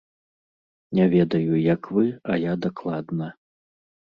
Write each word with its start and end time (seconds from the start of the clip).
Не 0.99 1.05
ведаю, 1.15 1.53
як 1.75 1.91
вы, 1.99 2.07
а 2.33 2.41
я 2.45 2.53
дакладна. 2.67 3.29